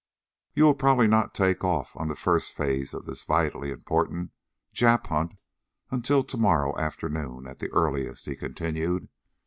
[0.55, 4.31] "You will probably not take off on the first phase of this vitally important
[4.73, 5.35] Jap hunt
[5.91, 9.09] until tomorrow afternoon, at the earliest," he continued.